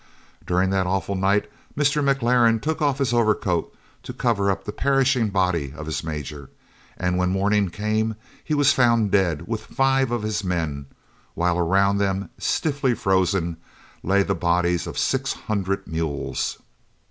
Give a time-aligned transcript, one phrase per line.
[0.47, 1.45] During that awful night
[1.77, 2.01] Mr.
[2.03, 6.49] McLaren took off his overcoat to cover up the perishing body of his major,
[6.97, 10.87] and when morning came he was found dead with five of his men,
[11.35, 13.57] while around them, stiffly frozen,
[14.01, 16.57] lay the bodies of six hundred mules.